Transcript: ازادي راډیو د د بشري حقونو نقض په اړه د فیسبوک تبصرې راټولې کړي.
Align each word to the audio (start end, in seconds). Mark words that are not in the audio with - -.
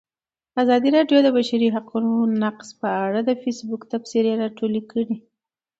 ازادي 0.61 0.89
راډیو 0.97 1.19
د 1.23 1.23
د 1.25 1.27
بشري 1.37 1.67
حقونو 1.75 2.11
نقض 2.43 2.69
په 2.81 2.89
اړه 3.05 3.19
د 3.23 3.31
فیسبوک 3.41 3.81
تبصرې 3.91 4.31
راټولې 4.41 4.81
کړي. 4.91 5.15